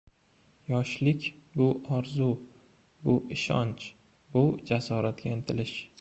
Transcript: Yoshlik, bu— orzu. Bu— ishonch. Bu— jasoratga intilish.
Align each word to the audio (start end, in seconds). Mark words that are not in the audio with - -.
Yoshlik, 0.69 1.27
bu— 1.59 1.67
orzu. 1.97 2.31
Bu— 3.05 3.15
ishonch. 3.39 3.87
Bu— 4.35 4.47
jasoratga 4.71 5.33
intilish. 5.39 5.77